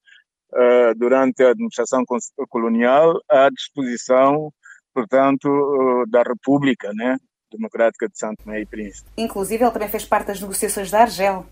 [0.54, 2.02] uh, durante a administração
[2.48, 4.50] colonial à disposição,
[4.92, 7.16] portanto, uh, da República, né?
[7.52, 9.08] Democrática de Santo Tomé e Príncipe.
[9.16, 11.46] Inclusive, ele também fez parte das negociações da Argel.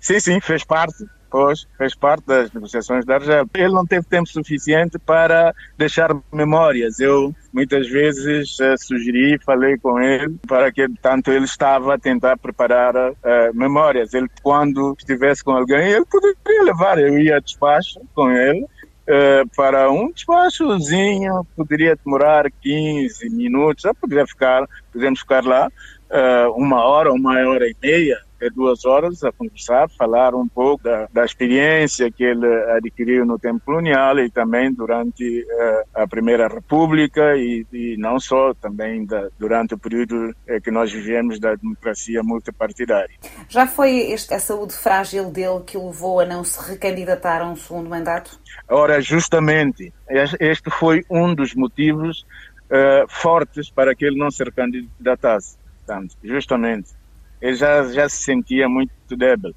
[0.00, 1.04] Sim, sim, fez parte
[1.34, 3.46] depois fez parte das negociações da Argel.
[3.54, 7.00] Ele não teve tempo suficiente para deixar memórias.
[7.00, 12.38] Eu muitas vezes uh, sugeri, falei com ele para que tanto ele estava a tentar
[12.38, 13.14] preparar uh,
[13.52, 14.14] memórias.
[14.14, 16.98] Ele quando estivesse com alguém, ele poderia levar.
[17.00, 18.64] Eu ia a despacho com ele
[19.06, 26.50] Uh, para um despachozinho poderia demorar 15 minutos, já poderia ficar, podemos ficar lá uh,
[26.56, 28.16] uma hora, uma hora e meia,
[28.50, 33.60] duas horas a conversar, falar um pouco da, da, experiência que ele adquiriu no tempo
[33.64, 39.74] colonial e também durante uh, a Primeira República e, e não só, também da, durante
[39.74, 43.16] o período uh, que nós vivemos da democracia multipartidária.
[43.48, 47.46] Já foi este, a saúde frágil dele que o levou a não se recandidatar a
[47.46, 48.38] um segundo mandato?
[48.68, 49.92] Ora, justamente,
[50.40, 52.24] este foi um dos motivos
[52.64, 55.56] uh, fortes para que ele não se recandidatasse.
[55.84, 56.90] Portanto, justamente
[57.40, 59.54] ele já, já se sentia muito débil.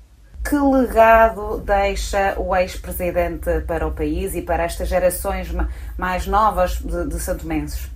[0.47, 5.49] Que legado deixa o ex-presidente para o país e para estas gerações
[5.97, 7.91] mais novas de, de santomenses?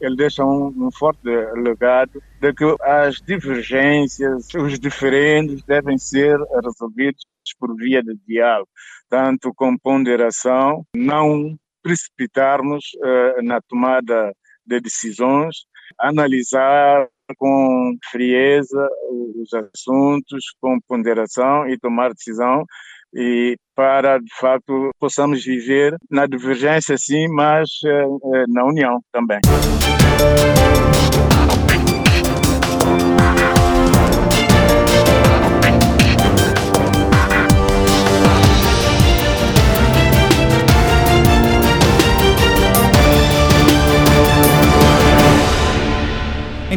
[0.00, 7.24] Ele deixa um, um, forte legado de que as divergências, os diferentes devem ser resolvidos
[7.58, 8.68] por via de diálogo,
[9.08, 14.32] tanto com ponderação, não precipitarmos uh, na tomada
[14.64, 15.64] de decisões,
[15.98, 18.88] analisar com frieza
[19.36, 22.64] os assuntos, com ponderação e tomar decisão
[23.14, 29.40] e para de facto possamos viver na divergência sim, mas eh, eh, na união também.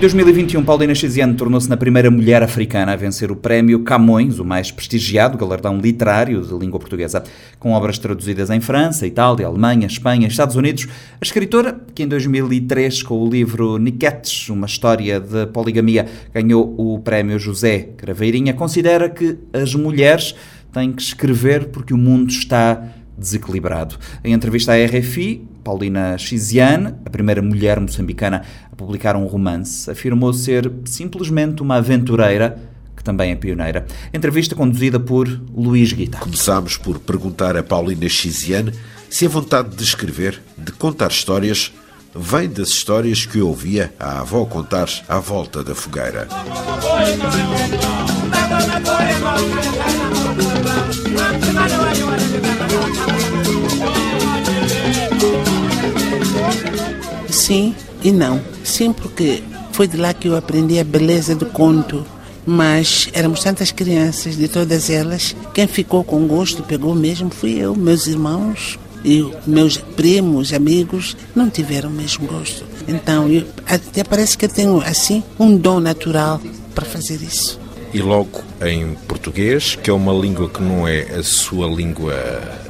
[0.02, 4.72] 2021, Paulina Chiziane tornou-se na primeira mulher africana a vencer o prémio Camões, o mais
[4.72, 7.24] prestigiado galardão literário de língua portuguesa.
[7.60, 13.04] Com obras traduzidas em França, Itália, Alemanha, Espanha, Estados Unidos, a escritora, que em 2003,
[13.04, 19.38] com o livro Niquetes, uma história de poligamia, ganhou o prémio José Craveirinha, considera que
[19.54, 20.34] as mulheres
[20.74, 22.84] têm que escrever porque o mundo está
[23.22, 23.96] desequilibrado.
[24.24, 30.34] Em entrevista à RFI, Paulina Chiziane, a primeira mulher moçambicana a publicar um romance, afirmou
[30.34, 32.58] ser simplesmente uma aventureira
[32.98, 33.86] que também é pioneira.
[34.14, 36.20] Entrevista conduzida por Luís Guita.
[36.20, 38.74] Começámos por perguntar a Paulina Chiziane
[39.10, 41.74] se a vontade de escrever, de contar histórias,
[42.16, 46.28] vem das histórias que ouvia a avó contar à volta da fogueira.
[57.52, 58.42] Sim e não.
[58.64, 62.06] Sim, porque foi de lá que eu aprendi a beleza do conto.
[62.44, 67.76] Mas éramos tantas crianças, de todas elas, quem ficou com gosto, pegou mesmo, fui eu,
[67.76, 72.66] meus irmãos, e meus primos, amigos, não tiveram o mesmo gosto.
[72.88, 76.42] Então, eu, até parece que eu tenho, assim, um dom natural
[76.74, 77.60] para fazer isso.
[77.94, 82.16] E logo em português, que é uma língua que não é a sua língua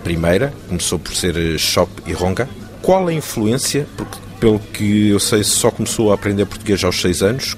[0.04, 2.50] primeira, começou por ser Shop e Ronga.
[2.82, 7.22] Qual a influência, porque pelo que eu sei só começou a aprender português aos seis
[7.22, 7.56] anos,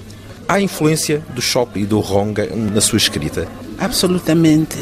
[0.48, 3.48] há influência do Shop e do Ronga na sua escrita?
[3.80, 4.78] Absolutamente.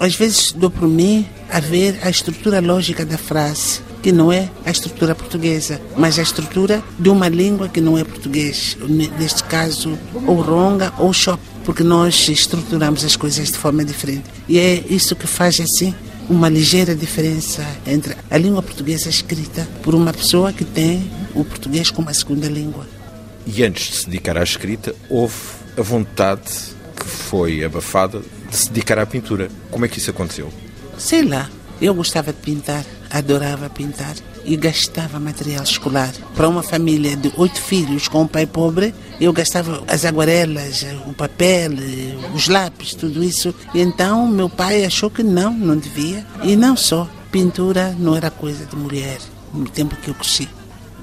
[0.00, 4.50] Às vezes dou por mim a ver a estrutura lógica da frase, que não é
[4.66, 8.76] a estrutura portuguesa, mas a estrutura de uma língua que não é português,
[9.16, 14.24] neste caso, ou ronga ou shop, porque nós estruturamos as coisas de forma diferente.
[14.48, 15.94] E é isso que faz assim
[16.28, 21.90] uma ligeira diferença entre a língua portuguesa escrita por uma pessoa que tem o português
[21.90, 22.86] como a segunda língua.
[23.46, 25.34] E antes de se dedicar à escrita, houve
[25.76, 26.50] a vontade
[26.96, 29.50] que foi abafada de se dedicar à pintura.
[29.70, 30.50] Como é que isso aconteceu?
[30.96, 36.12] Sei lá, eu gostava de pintar, adorava pintar e gastava material escolar.
[36.34, 41.12] Para uma família de oito filhos com um pai pobre, eu gastava as aguarelas, o
[41.12, 41.72] papel,
[42.34, 43.54] os lápis, tudo isso.
[43.74, 46.24] E então meu pai achou que não, não devia.
[46.42, 49.18] E não só, pintura não era coisa de mulher
[49.52, 50.48] no tempo que eu cresci.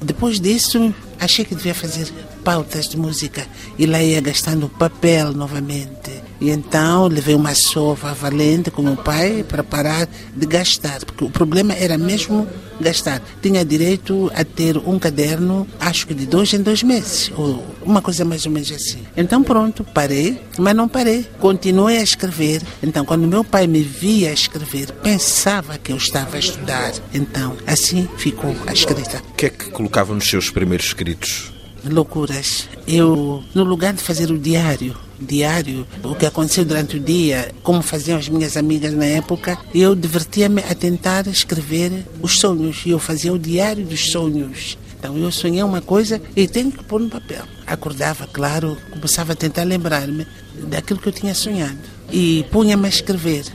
[0.02, 2.12] Depois disso, achei que devia fazer
[2.44, 3.46] pautas de música
[3.78, 6.31] e lá ia gastando papel novamente.
[6.42, 11.30] E então levei uma sova valente com meu pai para parar de gastar, porque o
[11.30, 12.48] problema era mesmo
[12.80, 13.22] gastar.
[13.40, 18.02] Tinha direito a ter um caderno, acho que de dois em dois meses, ou uma
[18.02, 19.04] coisa mais ou menos assim.
[19.16, 21.28] Então pronto, parei, mas não parei.
[21.40, 22.64] Continuei a escrever.
[22.82, 26.92] Então quando meu pai me via escrever, pensava que eu estava a estudar.
[27.14, 29.22] Então assim ficou a escrita.
[29.30, 31.52] O que é que colocava nos seus primeiros escritos?
[31.84, 32.68] loucuras.
[32.88, 34.96] Eu, no lugar de fazer o diário,
[35.26, 39.96] diário, o que aconteceu durante o dia, como faziam as minhas amigas na época, eu
[39.96, 42.84] divertia-me a tentar escrever os sonhos.
[42.86, 44.78] Eu fazia o diário dos sonhos.
[45.00, 47.44] Então eu sonhei uma coisa e tenho que pôr no papel.
[47.66, 50.28] Acordava, claro, começava a tentar lembrar-me
[50.68, 51.80] daquilo que eu tinha sonhado
[52.12, 53.46] e punha-me a escrever.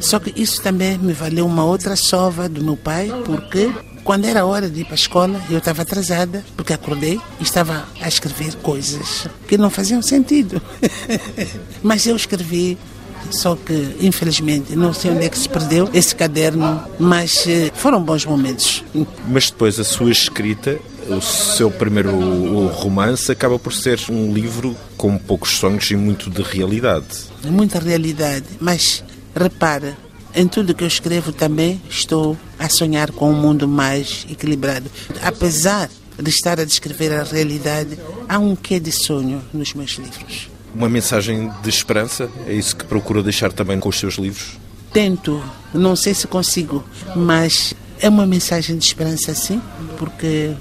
[0.00, 3.70] Só que isso também me valeu uma outra sova do meu pai, porque
[4.04, 7.88] quando era hora de ir para a escola, eu estava atrasada, porque acordei e estava
[8.00, 10.60] a escrever coisas que não faziam sentido.
[11.82, 12.78] Mas eu escrevi
[13.30, 18.02] só que infelizmente não sei onde é que se perdeu esse caderno, mas eh, foram
[18.02, 18.84] bons momentos.
[19.26, 25.16] Mas depois a sua escrita, o seu primeiro romance acaba por ser um livro com
[25.16, 27.06] poucos sonhos e muito de realidade.
[27.44, 29.02] Muita realidade, mas
[29.34, 29.96] repara,
[30.34, 34.90] em tudo que eu escrevo também estou a sonhar com um mundo mais equilibrado.
[35.22, 40.48] Apesar de estar a descrever a realidade, há um quê de sonho nos meus livros.
[40.74, 42.28] Uma mensagem de esperança?
[42.46, 44.58] É isso que procura deixar também com os seus livros?
[44.92, 45.42] Tento,
[45.72, 46.84] não sei se consigo,
[47.16, 49.60] mas é uma mensagem de esperança sim,
[49.98, 50.54] porque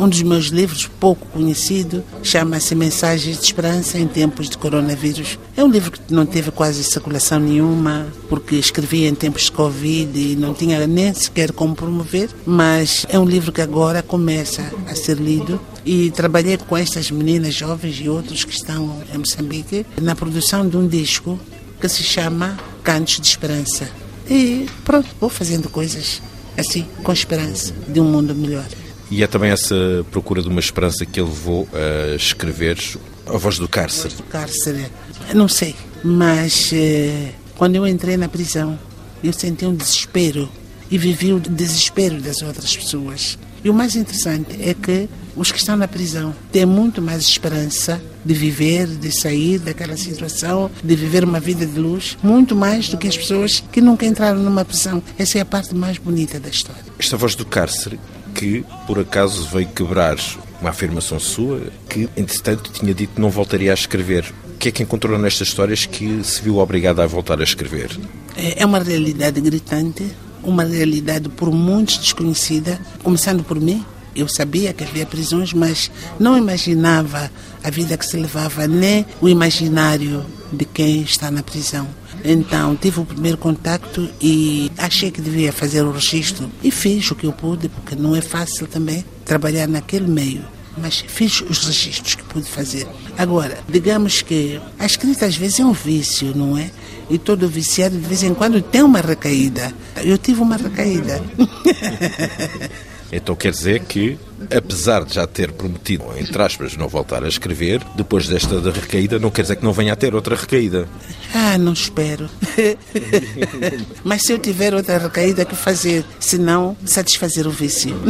[0.00, 5.38] um dos meus livros, pouco conhecido, chama-se Mensagens de Esperança em Tempos de Coronavírus.
[5.54, 10.18] É um livro que não teve quase circulação nenhuma, porque escrevi em tempos de Covid
[10.18, 14.94] e não tinha nem sequer como promover, mas é um livro que agora começa a
[14.94, 20.16] ser lido e trabalhei com estas meninas jovens e outros que estão em Moçambique na
[20.16, 21.38] produção de um disco
[21.78, 23.86] que se chama Cantos de Esperança.
[24.28, 26.22] E pronto, vou fazendo coisas
[26.56, 28.66] assim, com esperança de um mundo melhor.
[29.10, 29.74] E é também essa
[30.10, 32.78] procura de uma esperança que ele levou a escrever
[33.26, 34.14] A Voz do Cárcere.
[34.14, 34.86] A Voz do Cárcere,
[35.34, 38.78] não sei, mas eh, quando eu entrei na prisão,
[39.22, 40.48] eu senti um desespero
[40.90, 43.38] e vivi o desespero das outras pessoas.
[43.62, 48.00] E o mais interessante é que os que estão na prisão têm muito mais esperança
[48.24, 52.96] de viver, de sair daquela situação, de viver uma vida de luz, muito mais do
[52.96, 55.02] que as pessoas que nunca entraram numa prisão.
[55.18, 56.82] Essa é a parte mais bonita da história.
[56.98, 58.00] Esta voz do cárcere
[58.34, 60.16] que por acaso veio quebrar
[60.60, 64.32] uma afirmação sua que, entretanto, tinha dito que não voltaria a escrever.
[64.54, 67.98] O que é que encontrou nestas histórias que se viu obrigada a voltar a escrever?
[68.36, 70.06] É, é uma realidade gritante,
[70.42, 73.84] uma realidade por muitos desconhecida, começando por mim.
[74.14, 77.30] Eu sabia que havia prisões, mas não imaginava
[77.62, 81.88] a vida que se levava, nem o imaginário de quem está na prisão.
[82.24, 86.50] Então tive o primeiro contacto e achei que devia fazer o registro.
[86.62, 90.44] E fiz o que eu pude, porque não é fácil também trabalhar naquele meio.
[90.78, 92.86] Mas fiz os registros que pude fazer.
[93.18, 96.70] Agora, digamos que a escrita às vezes é um vício, não é?
[97.08, 99.74] E todo viciado de vez em quando tem uma recaída.
[99.96, 101.22] Eu tive uma recaída.
[103.12, 104.16] Então quer dizer que,
[104.56, 109.30] apesar de já ter prometido, entre aspas, não voltar a escrever, depois desta recaída, não
[109.30, 110.88] quer dizer que não venha a ter outra recaída.
[111.34, 112.28] Ah, não espero.
[114.04, 116.04] Mas se eu tiver outra recaída, que fazer?
[116.20, 117.94] Se não, satisfazer o vício.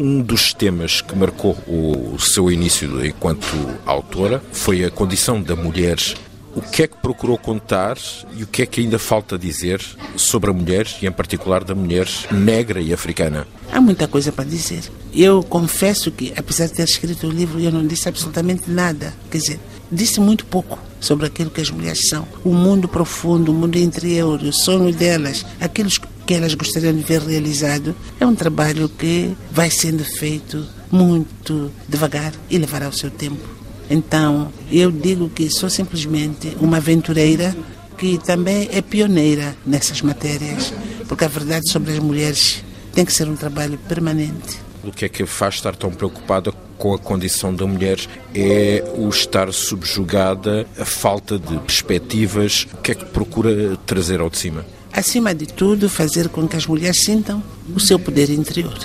[0.00, 3.48] Um dos temas que marcou o seu início enquanto
[3.84, 5.96] autora foi a condição da mulher.
[6.54, 7.96] O que é que procurou contar
[8.36, 9.80] e o que é que ainda falta dizer
[10.16, 13.46] sobre a mulher e, em particular, da mulher negra e africana?
[13.70, 14.90] Há muita coisa para dizer.
[15.14, 19.14] Eu confesso que, apesar de ter escrito o livro, eu não disse absolutamente nada.
[19.30, 22.26] Quer dizer, disse muito pouco sobre aquilo que as mulheres são.
[22.44, 25.90] O mundo profundo, o mundo interior, o sonho delas, aquilo
[26.26, 32.32] que elas gostariam de ver realizado, é um trabalho que vai sendo feito muito devagar
[32.50, 33.57] e levará o seu tempo.
[33.90, 37.56] Então, eu digo que sou simplesmente uma aventureira
[37.96, 40.72] que também é pioneira nessas matérias,
[41.08, 42.62] porque a verdade sobre as mulheres
[42.92, 44.58] tem que ser um trabalho permanente.
[44.84, 47.98] O que é que faz estar tão preocupada com a condição da mulher
[48.32, 52.66] é o estar subjugada, a falta de perspectivas.
[52.72, 54.64] O que é que procura trazer ao de cima?
[54.92, 57.42] Acima de tudo, fazer com que as mulheres sintam
[57.74, 58.78] o seu poder interior.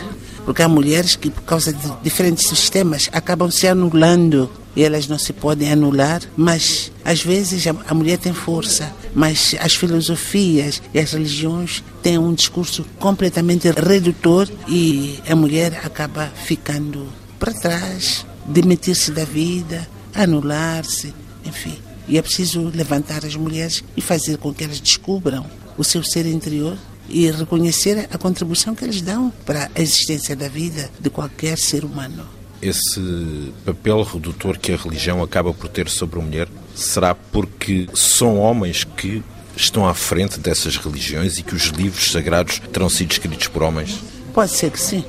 [0.45, 4.49] Porque há mulheres que, por causa de diferentes sistemas, acabam se anulando.
[4.75, 9.75] E elas não se podem anular, mas às vezes a, mulher tem força, mas as
[9.75, 14.49] filosofias e as religiões têm um discurso completamente redutor.
[14.67, 21.13] E a mulher acaba ficando para trás, demitir-se da vida, anular-se,
[21.45, 21.77] enfim.
[22.07, 25.45] E é preciso levantar as mulheres e fazer com que elas descubram
[25.77, 26.77] o seu ser interior
[27.09, 31.83] e reconhecer a contribuição que eles dão para a existência da vida de qualquer ser
[31.83, 32.25] humano.
[32.61, 38.37] Esse papel redutor que a religião acaba por ter sobre a mulher será porque são
[38.37, 39.21] homens que
[39.55, 43.99] estão à frente dessas religiões e que os livros sagrados terão sido escritos por homens?
[44.33, 45.03] Pode ser que sim.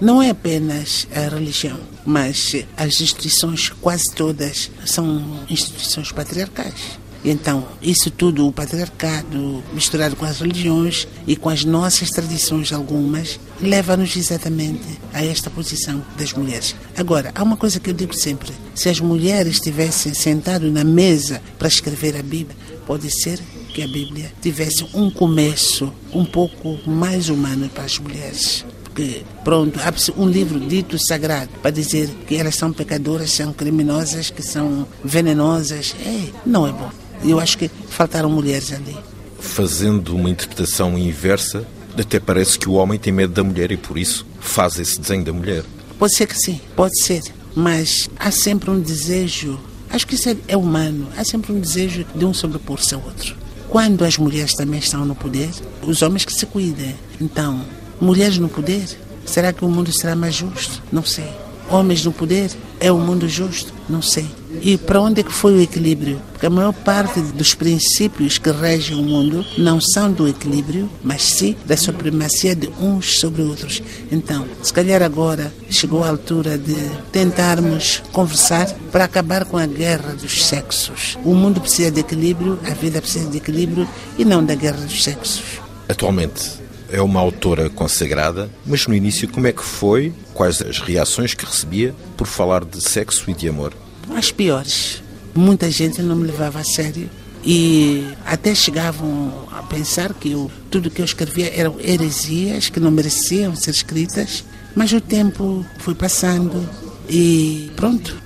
[0.00, 6.98] Não é apenas a religião, mas as instituições, quase todas, são instituições patriarcais.
[7.24, 13.40] Então, isso tudo, o patriarcado, misturado com as religiões e com as nossas tradições algumas,
[13.60, 16.76] leva-nos exatamente a esta posição das mulheres.
[16.96, 21.42] Agora, há uma coisa que eu digo sempre: se as mulheres estivessem sentadas na mesa
[21.58, 22.56] para escrever a Bíblia,
[22.86, 23.40] pode ser
[23.74, 28.64] que a Bíblia tivesse um começo um pouco mais humano para as mulheres
[28.98, 34.28] que, pronto, abre-se um livro dito sagrado para dizer que elas são pecadoras, são criminosas,
[34.28, 35.94] que são venenosas.
[36.04, 36.90] É, não é bom.
[37.24, 38.96] Eu acho que faltaram mulheres ali.
[39.40, 41.66] Fazendo uma interpretação inversa,
[41.96, 45.24] até parece que o homem tem medo da mulher e por isso faz esse desenho
[45.24, 45.64] da mulher.
[45.98, 47.22] Pode ser que sim, pode ser.
[47.54, 49.58] Mas há sempre um desejo,
[49.90, 53.36] acho que isso é, é humano, há sempre um desejo de um sobrepor-se ao outro.
[53.68, 55.50] Quando as mulheres também estão no poder,
[55.82, 56.94] os homens que se cuidem.
[57.20, 57.64] Então,
[58.00, 58.84] Mulheres no poder?
[59.26, 60.80] Será que o mundo será mais justo?
[60.92, 61.28] Não sei.
[61.68, 62.48] Homens no poder?
[62.78, 63.74] É o mundo justo?
[63.88, 64.26] Não sei.
[64.62, 66.20] E para onde é que foi o equilíbrio?
[66.32, 71.22] Porque a maior parte dos princípios que regem o mundo não são do equilíbrio, mas
[71.22, 73.82] sim da supremacia de uns sobre outros.
[74.10, 76.76] Então, se calhar agora chegou a altura de
[77.12, 81.18] tentarmos conversar para acabar com a guerra dos sexos.
[81.24, 85.02] O mundo precisa de equilíbrio, a vida precisa de equilíbrio e não da guerra dos
[85.02, 85.42] sexos.
[85.88, 86.58] Atualmente,
[86.90, 90.12] é uma autora consagrada, mas no início como é que foi?
[90.32, 93.74] Quais as reações que recebia por falar de sexo e de amor?
[94.14, 95.02] As piores.
[95.34, 97.08] Muita gente não me levava a sério
[97.44, 102.90] e até chegavam a pensar que eu, tudo que eu escrevia eram heresias que não
[102.90, 104.44] mereciam ser escritas,
[104.74, 106.68] mas o tempo foi passando
[107.08, 108.16] e pronto.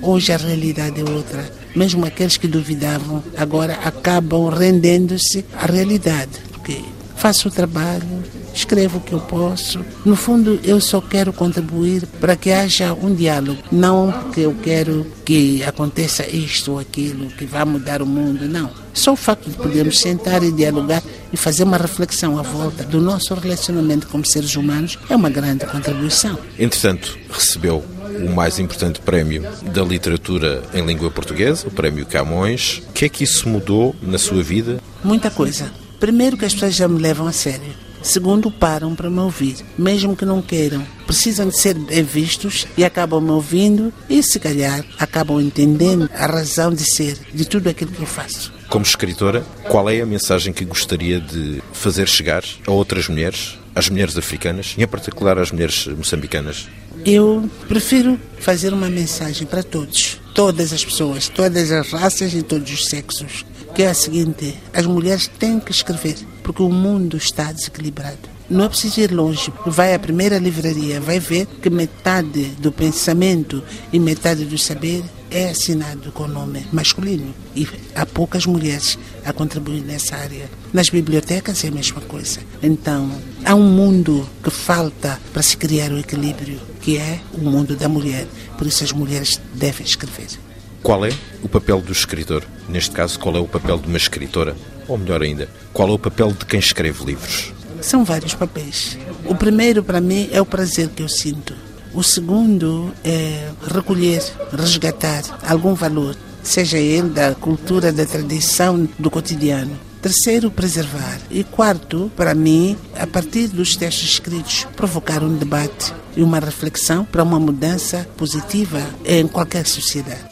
[0.00, 1.50] Hoje a realidade é outra.
[1.74, 6.82] Mesmo aqueles que duvidavam agora acabam rendendo-se à realidade, porque
[7.16, 8.22] faço o trabalho,
[8.54, 9.84] escrevo o que eu posso.
[10.04, 15.06] No fundo, eu só quero contribuir para que haja um diálogo, não porque eu quero
[15.24, 18.70] que aconteça isto ou aquilo, que vá mudar o mundo, não.
[18.92, 23.00] Só o facto de podermos sentar e dialogar e fazer uma reflexão à volta do
[23.00, 26.38] nosso relacionamento como seres humanos é uma grande contribuição.
[26.58, 27.84] Entretanto, recebeu
[28.18, 29.42] o mais importante prémio
[29.72, 32.82] da literatura em língua portuguesa, o Prémio Camões.
[32.88, 34.80] O que é que isso mudou na sua vida?
[35.02, 35.70] Muita coisa.
[35.98, 37.89] Primeiro, que as pessoas já me levam a sério.
[38.02, 40.86] Segundo, param para me ouvir, mesmo que não queiram.
[41.06, 46.26] Precisam de ser bem vistos e acabam me ouvindo e, se calhar, acabam entendendo a
[46.26, 48.52] razão de ser de tudo aquilo que eu faço.
[48.68, 53.88] Como escritora, qual é a mensagem que gostaria de fazer chegar a outras mulheres, às
[53.88, 56.68] mulheres africanas e, em particular, às mulheres moçambicanas?
[57.04, 62.70] Eu prefiro fazer uma mensagem para todos, todas as pessoas, todas as raças e todos
[62.72, 63.44] os sexos
[63.74, 68.28] que é a seguinte: as mulheres têm que escrever, porque o mundo está desequilibrado.
[68.48, 69.52] não é preciso ir longe.
[69.64, 73.62] Vai à primeira livraria, vai ver que metade do pensamento
[73.92, 79.82] e metade do saber é assinado com nome masculino e há poucas mulheres a contribuir
[79.82, 80.50] nessa área.
[80.72, 82.40] Nas bibliotecas é a mesma coisa.
[82.62, 83.10] Então,
[83.44, 87.88] há um mundo que falta para se criar o equilíbrio, que é o mundo da
[87.88, 88.26] mulher.
[88.58, 90.49] Por isso as mulheres devem escrever.
[90.82, 91.12] Qual é
[91.42, 92.44] o papel do escritor?
[92.68, 94.56] Neste caso, qual é o papel de uma escritora?
[94.88, 97.52] Ou melhor ainda, qual é o papel de quem escreve livros?
[97.80, 98.98] São vários papéis.
[99.24, 101.54] O primeiro, para mim, é o prazer que eu sinto
[101.92, 104.22] o segundo é recolher,
[104.56, 109.76] resgatar algum valor, seja ele da cultura, da tradição, do cotidiano.
[110.00, 111.18] Terceiro, preservar.
[111.30, 117.04] E quarto, para mim, a partir dos textos escritos, provocar um debate e uma reflexão
[117.04, 120.29] para uma mudança positiva em qualquer sociedade.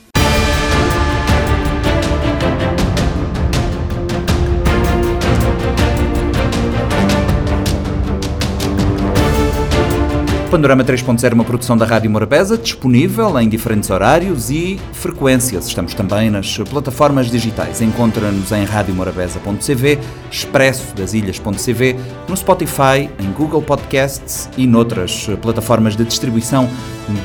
[10.50, 15.66] Panorama 3.0 é uma produção da Rádio Morabeza, disponível em diferentes horários e frequências.
[15.66, 17.82] Estamos também nas plataformas digitais.
[17.82, 19.98] Encontra-nos em radiomorabeza.cv,
[20.30, 21.96] expressodasilhas.cv,
[22.26, 26.66] no Spotify, em Google Podcasts e noutras plataformas de distribuição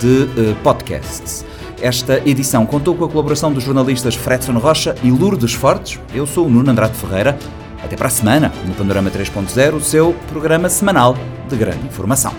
[0.01, 1.45] de uh, podcasts.
[1.81, 5.97] Esta edição contou com a colaboração dos jornalistas Fredson Rocha e Lourdes Fortes.
[6.13, 7.37] Eu sou o Nuno Andrade Ferreira.
[7.81, 11.17] Até para a semana, no Panorama 3.0, o seu programa semanal
[11.47, 12.33] de grande informação.